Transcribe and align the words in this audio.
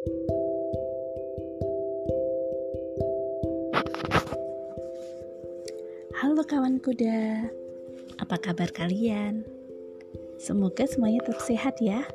Halo 0.00 0.16
kawan 6.48 6.80
kuda, 6.80 7.44
apa 8.16 8.36
kabar 8.40 8.72
kalian? 8.72 9.44
Semoga 10.40 10.88
semuanya 10.88 11.20
tetap 11.28 11.44
sehat 11.44 11.76
ya. 11.84 12.08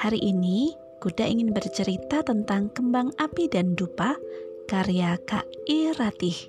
Hari 0.00 0.24
ini, 0.24 0.72
kuda 1.04 1.28
ingin 1.28 1.52
bercerita 1.52 2.24
tentang 2.24 2.72
kembang 2.72 3.12
api 3.20 3.52
dan 3.52 3.76
dupa 3.76 4.16
karya 4.72 5.20
Kak 5.28 5.44
Iratih. 5.68 6.48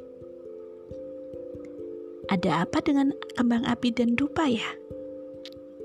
Ada 2.31 2.63
apa 2.63 2.79
dengan 2.79 3.11
kembang 3.35 3.67
api 3.67 3.91
dan 3.91 4.15
dupa 4.15 4.47
ya? 4.47 4.71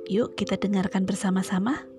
Yuk 0.06 0.38
kita 0.38 0.54
dengarkan 0.54 1.02
bersama-sama. 1.02 1.93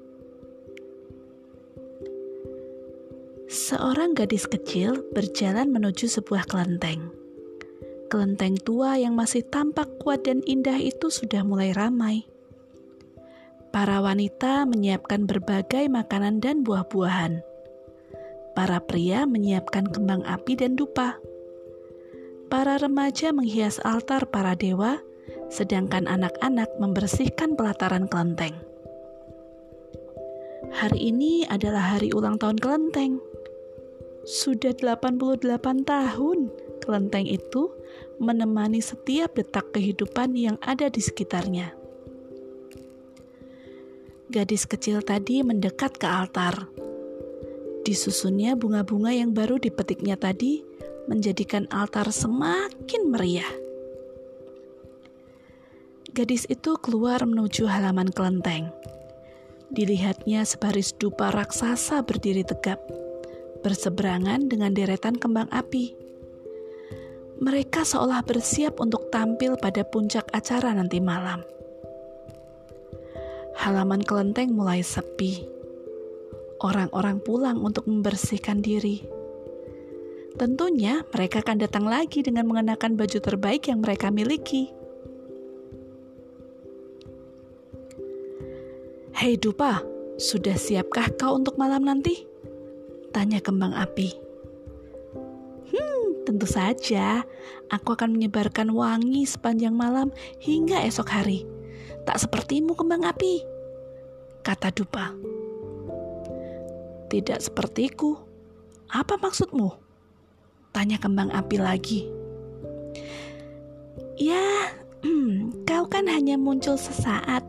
Seorang 3.45 4.17
gadis 4.17 4.49
kecil 4.49 5.05
berjalan 5.13 5.69
menuju 5.69 6.09
sebuah 6.09 6.49
kelenteng 6.49 7.25
kelenteng 8.15 8.55
tua 8.61 8.95
yang 8.95 9.17
masih 9.17 9.43
tampak 9.43 9.89
kuat 9.99 10.23
dan 10.23 10.39
indah 10.45 10.77
itu 10.77 11.09
sudah 11.11 11.43
mulai 11.43 11.73
ramai. 11.75 12.23
Para 13.75 13.99
wanita 13.99 14.63
menyiapkan 14.63 15.27
berbagai 15.27 15.91
makanan 15.91 16.39
dan 16.39 16.63
buah-buahan. 16.63 17.43
Para 18.55 18.79
pria 18.79 19.27
menyiapkan 19.27 19.91
kembang 19.91 20.23
api 20.23 20.55
dan 20.55 20.79
dupa. 20.79 21.19
Para 22.47 22.79
remaja 22.79 23.35
menghias 23.35 23.83
altar 23.83 24.31
para 24.31 24.55
dewa, 24.55 24.95
sedangkan 25.51 26.07
anak-anak 26.07 26.71
membersihkan 26.79 27.59
pelataran 27.59 28.07
kelenteng. 28.07 28.55
Hari 30.71 31.11
ini 31.11 31.43
adalah 31.51 31.99
hari 31.99 32.15
ulang 32.15 32.39
tahun 32.39 32.63
kelenteng. 32.63 33.19
Sudah 34.25 34.73
88 34.73 35.85
tahun 35.85 36.49
kelenteng 36.81 37.29
itu 37.29 37.69
menemani 38.17 38.81
setiap 38.81 39.37
detak 39.37 39.69
kehidupan 39.69 40.33
yang 40.33 40.57
ada 40.65 40.89
di 40.89 40.97
sekitarnya. 40.97 41.77
Gadis 44.33 44.65
kecil 44.65 45.05
tadi 45.05 45.45
mendekat 45.45 46.01
ke 46.01 46.09
altar. 46.09 46.65
Disusunnya 47.85 48.57
bunga-bunga 48.57 49.13
yang 49.13 49.29
baru 49.37 49.61
dipetiknya 49.61 50.17
tadi 50.17 50.65
menjadikan 51.05 51.69
altar 51.69 52.09
semakin 52.09 53.13
meriah. 53.13 53.53
Gadis 56.17 56.49
itu 56.49 56.73
keluar 56.81 57.21
menuju 57.29 57.69
halaman 57.69 58.09
kelenteng. 58.09 58.73
Dilihatnya 59.69 60.41
sebaris 60.49 60.97
dupa 60.97 61.29
raksasa 61.29 62.01
berdiri 62.01 62.41
tegap, 62.41 62.81
berseberangan 63.65 64.45
dengan 64.45 64.77
deretan 64.77 65.17
kembang 65.17 65.49
api 65.49 66.05
mereka 67.35 67.83
seolah 67.83 68.23
bersiap 68.23 68.79
untuk 68.79 69.11
tampil 69.11 69.59
pada 69.59 69.83
puncak 69.83 70.23
acara 70.31 70.71
nanti 70.71 71.03
malam. 71.03 71.43
Halaman 73.59 73.99
kelenteng 74.03 74.55
mulai 74.55 74.79
sepi. 74.79 75.43
Orang-orang 76.63 77.19
pulang 77.19 77.59
untuk 77.59 77.91
membersihkan 77.91 78.63
diri. 78.63 79.03
Tentunya 80.39 81.03
mereka 81.11 81.43
akan 81.43 81.59
datang 81.59 81.87
lagi 81.87 82.23
dengan 82.23 82.47
mengenakan 82.47 82.95
baju 82.95 83.19
terbaik 83.19 83.67
yang 83.67 83.83
mereka 83.83 84.11
miliki. 84.11 84.71
Hei 89.15 89.35
Dupa, 89.39 89.83
sudah 90.19 90.55
siapkah 90.55 91.11
kau 91.19 91.35
untuk 91.35 91.55
malam 91.59 91.83
nanti? 91.83 92.34
Tanya 93.15 93.39
kembang 93.39 93.71
api. 93.71 94.11
Tentu 96.25 96.49
saja, 96.49 97.23
aku 97.71 97.95
akan 97.95 98.17
menyebarkan 98.17 98.73
wangi 98.75 99.23
sepanjang 99.23 99.71
malam 99.71 100.11
hingga 100.43 100.83
esok 100.83 101.07
hari. 101.07 101.47
Tak 102.03 102.17
sepertimu 102.17 102.75
kembang 102.75 103.07
api, 103.07 103.39
kata 104.43 104.73
Dupa. 104.75 105.15
Tidak 107.07 107.39
sepertiku. 107.39 108.19
Apa 108.89 109.15
maksudmu? 109.15 109.69
Tanya 110.75 110.99
kembang 110.99 111.29
api 111.29 111.55
lagi. 111.61 112.09
Ya, 114.19 114.75
kau 115.63 115.87
kan 115.87 116.09
hanya 116.11 116.35
muncul 116.41 116.75
sesaat, 116.75 117.47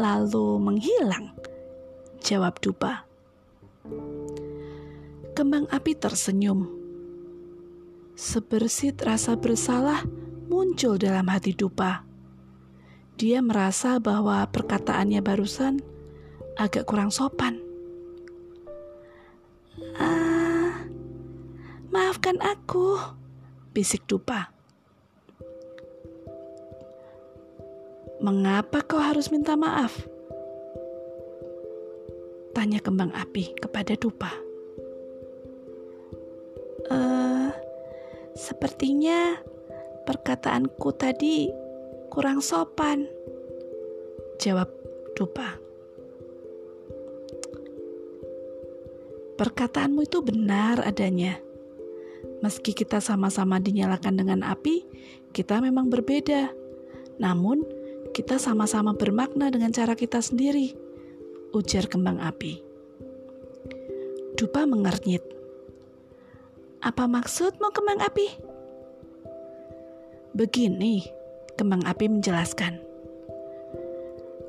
lalu 0.00 0.62
menghilang, 0.62 1.34
jawab 2.24 2.56
Dupa. 2.62 3.04
Kembang 5.34 5.66
api 5.66 5.98
tersenyum 5.98 6.70
Sebersit 8.14 9.02
rasa 9.02 9.34
bersalah 9.34 10.06
muncul 10.46 10.94
dalam 10.94 11.26
hati 11.26 11.50
Dupa. 11.50 12.06
Dia 13.18 13.42
merasa 13.42 13.98
bahwa 13.98 14.46
perkataannya 14.46 15.18
barusan 15.18 15.82
agak 16.54 16.86
kurang 16.86 17.10
sopan. 17.10 17.58
Ah, 19.98 20.86
maafkan 21.90 22.38
aku, 22.38 22.94
bisik 23.74 24.06
Dupa. 24.06 24.54
Mengapa 28.22 28.86
kau 28.86 29.02
harus 29.02 29.34
minta 29.34 29.58
maaf? 29.58 29.98
Tanya 32.54 32.78
kembang 32.78 33.10
api 33.10 33.58
kepada 33.58 33.98
Dupa. 33.98 34.53
Uh, 36.90 37.54
Sepertinya 38.34 39.38
perkataanku 40.10 40.90
tadi 40.98 41.46
kurang 42.10 42.42
sopan. 42.42 43.06
Jawab 44.42 44.66
Dupa. 45.14 45.54
Perkataanmu 49.38 50.02
itu 50.02 50.18
benar 50.26 50.82
adanya. 50.82 51.38
Meski 52.42 52.74
kita 52.74 52.98
sama-sama 52.98 53.62
dinyalakan 53.62 54.18
dengan 54.18 54.42
api, 54.42 54.82
kita 55.30 55.62
memang 55.62 55.86
berbeda. 55.86 56.50
Namun, 57.22 57.62
kita 58.10 58.42
sama-sama 58.42 58.98
bermakna 58.98 59.46
dengan 59.54 59.70
cara 59.70 59.94
kita 59.94 60.18
sendiri. 60.18 60.74
Ujar 61.54 61.86
kembang 61.86 62.18
api. 62.18 62.58
Dupa 64.34 64.66
mengernyit. 64.66 65.43
Apa 66.84 67.08
maksudmu 67.08 67.72
kembang 67.72 67.96
api? 68.04 68.28
Begini, 70.36 71.00
kembang 71.56 71.80
api 71.80 72.12
menjelaskan. 72.12 72.76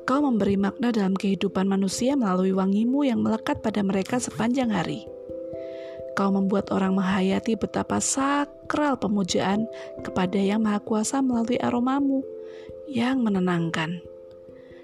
Kau 0.04 0.20
memberi 0.20 0.60
makna 0.60 0.92
dalam 0.92 1.16
kehidupan 1.16 1.64
manusia 1.64 2.12
melalui 2.12 2.52
wangimu 2.52 3.08
yang 3.08 3.24
melekat 3.24 3.64
pada 3.64 3.80
mereka 3.80 4.20
sepanjang 4.20 4.68
hari. 4.68 5.08
Kau 6.12 6.28
membuat 6.28 6.68
orang 6.76 7.00
menghayati 7.00 7.56
betapa 7.56 8.04
sakral 8.04 9.00
pemujaan 9.00 9.64
kepada 10.04 10.36
Yang 10.36 10.60
Maha 10.60 10.80
Kuasa 10.84 11.24
melalui 11.24 11.56
aromamu 11.56 12.20
yang 12.84 13.24
menenangkan. 13.24 14.04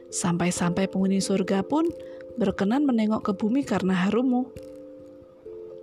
Sampai-sampai 0.09 0.89
penghuni 0.89 1.21
surga 1.21 1.69
pun 1.69 1.85
berkenan 2.41 2.89
menengok 2.89 3.29
ke 3.29 3.33
bumi 3.37 3.61
karena 3.61 4.09
harumu. 4.09 4.49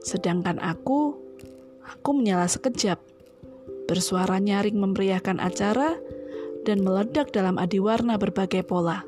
Sedangkan 0.01 0.57
aku 0.57 1.28
Aku 1.89 2.13
menyala 2.13 2.45
sekejap. 2.45 3.01
Bersuara 3.89 4.37
nyaring 4.37 4.77
memeriahkan 4.77 5.41
acara 5.41 5.97
dan 6.61 6.85
meledak 6.85 7.33
dalam 7.33 7.57
adiwarna 7.57 8.21
berbagai 8.21 8.61
pola. 8.61 9.01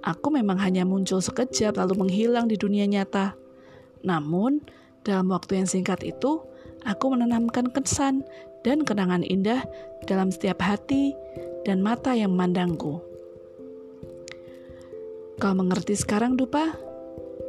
Aku 0.00 0.32
memang 0.32 0.56
hanya 0.62 0.88
muncul 0.88 1.20
sekejap 1.20 1.76
lalu 1.76 2.06
menghilang 2.06 2.48
di 2.48 2.56
dunia 2.56 2.88
nyata. 2.88 3.36
Namun, 4.00 4.64
dalam 5.04 5.28
waktu 5.28 5.60
yang 5.60 5.68
singkat 5.68 6.00
itu, 6.06 6.40
aku 6.88 7.12
menanamkan 7.12 7.68
kesan 7.68 8.24
dan 8.64 8.86
kenangan 8.86 9.26
indah 9.26 9.60
dalam 10.08 10.32
setiap 10.32 10.64
hati 10.64 11.12
dan 11.68 11.84
mata 11.84 12.16
yang 12.16 12.32
memandangku. 12.32 13.02
Kau 15.38 15.54
mengerti 15.54 15.94
sekarang, 15.94 16.34
Dupa? 16.34 16.72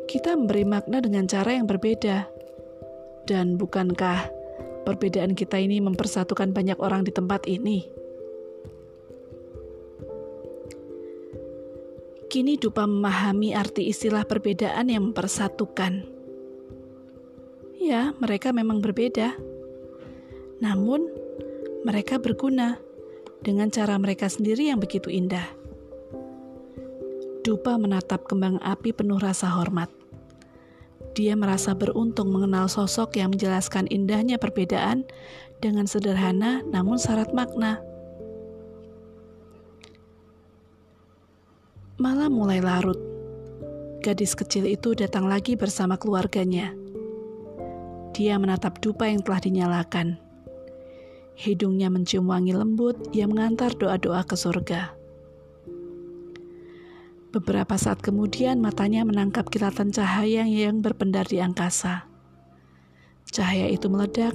Kita 0.09 0.33
memberi 0.33 0.65
makna 0.65 0.99
dengan 0.99 1.29
cara 1.29 1.53
yang 1.53 1.69
berbeda. 1.69 2.38
Dan 3.29 3.61
bukankah 3.61 4.25
perbedaan 4.89 5.37
kita 5.37 5.61
ini 5.61 5.77
mempersatukan 5.77 6.49
banyak 6.49 6.81
orang 6.81 7.05
di 7.05 7.13
tempat 7.13 7.45
ini? 7.45 7.85
Kini 12.25 12.57
Dupa 12.57 12.89
memahami 12.89 13.53
arti 13.53 13.85
istilah 13.85 14.25
perbedaan 14.25 14.89
yang 14.89 15.13
mempersatukan. 15.13 16.09
Ya, 17.77 18.17
mereka 18.17 18.49
memang 18.49 18.81
berbeda. 18.81 19.37
Namun, 20.57 21.05
mereka 21.85 22.17
berguna 22.17 22.81
dengan 23.45 23.69
cara 23.69 23.93
mereka 24.01 24.25
sendiri 24.25 24.73
yang 24.73 24.81
begitu 24.81 25.13
indah. 25.13 25.45
Dupa 27.45 27.77
menatap 27.77 28.25
kembang 28.25 28.57
api 28.57 28.89
penuh 28.89 29.21
rasa 29.21 29.53
hormat. 29.53 29.98
Dia 31.17 31.33
merasa 31.33 31.73
beruntung 31.73 32.29
mengenal 32.29 32.69
sosok 32.69 33.17
yang 33.17 33.33
menjelaskan 33.33 33.89
indahnya 33.89 34.37
perbedaan 34.37 35.07
dengan 35.59 35.89
sederhana 35.89 36.61
namun 36.69 37.01
syarat 37.01 37.33
makna. 37.33 37.81
Malam 41.99 42.31
mulai 42.31 42.63
larut. 42.63 42.95
Gadis 43.99 44.31
kecil 44.31 44.63
itu 44.63 44.95
datang 44.95 45.27
lagi 45.27 45.59
bersama 45.59 45.99
keluarganya. 45.99 46.71
Dia 48.15 48.39
menatap 48.39 48.79
dupa 48.79 49.11
yang 49.11 49.19
telah 49.19 49.43
dinyalakan. 49.43 50.15
Hidungnya 51.35 51.91
mencium 51.91 52.27
wangi 52.27 52.55
lembut 52.55 53.11
yang 53.11 53.35
mengantar 53.35 53.75
doa-doa 53.75 54.23
ke 54.23 54.35
surga. 54.39 54.98
Beberapa 57.29 57.77
saat 57.77 58.01
kemudian 58.01 58.57
matanya 58.57 59.05
menangkap 59.05 59.53
kilatan 59.53 59.93
cahaya 59.93 60.49
yang 60.49 60.81
berpendar 60.81 61.29
di 61.29 61.37
angkasa. 61.37 62.09
Cahaya 63.29 63.69
itu 63.69 63.85
meledak, 63.85 64.33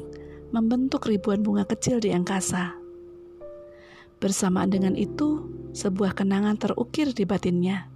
membentuk 0.54 1.10
ribuan 1.10 1.42
bunga 1.42 1.66
kecil 1.66 1.98
di 1.98 2.14
angkasa. 2.14 2.78
Bersamaan 4.22 4.70
dengan 4.70 4.94
itu, 4.94 5.42
sebuah 5.74 6.14
kenangan 6.14 6.54
terukir 6.54 7.10
di 7.10 7.26
batinnya 7.26 7.90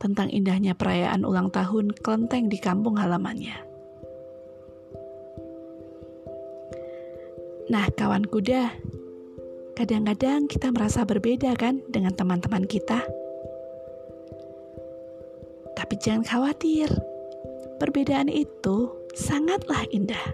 tentang 0.00 0.32
indahnya 0.32 0.72
perayaan 0.72 1.20
ulang 1.20 1.52
tahun 1.52 1.92
kelenteng 2.00 2.48
di 2.48 2.56
kampung 2.56 2.96
halamannya. 2.96 3.52
Nah, 7.68 7.84
kawan 7.92 8.24
kuda, 8.24 8.72
kadang-kadang 9.76 10.48
kita 10.48 10.72
merasa 10.72 11.04
berbeda 11.04 11.52
kan 11.52 11.84
dengan 11.92 12.16
teman-teman 12.16 12.64
kita? 12.64 13.04
Tapi 15.96 16.12
jangan 16.12 16.28
khawatir, 16.28 16.92
perbedaan 17.80 18.28
itu 18.28 18.92
sangatlah 19.16 19.80
indah. 19.88 20.28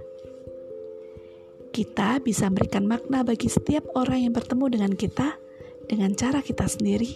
Kita 1.71 2.19
bisa 2.19 2.51
memberikan 2.51 2.83
makna 2.83 3.23
bagi 3.23 3.47
setiap 3.47 3.87
orang 3.95 4.27
yang 4.27 4.35
bertemu 4.35 4.67
dengan 4.75 4.93
kita 4.99 5.39
dengan 5.87 6.19
cara 6.19 6.43
kita 6.43 6.67
sendiri 6.67 7.15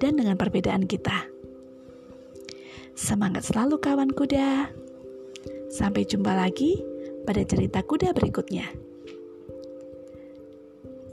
dan 0.00 0.16
dengan 0.16 0.40
perbedaan 0.40 0.88
kita. 0.88 1.28
Semangat 2.96 3.52
selalu 3.52 3.76
kawan 3.76 4.16
kuda. 4.16 4.72
Sampai 5.68 6.08
jumpa 6.08 6.32
lagi 6.32 6.80
pada 7.28 7.44
cerita 7.44 7.84
kuda 7.84 8.16
berikutnya. 8.16 8.64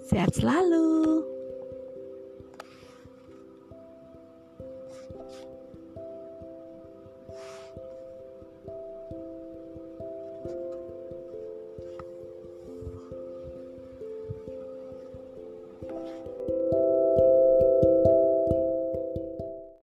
Sehat 0.08 0.40
selalu. 0.40 1.11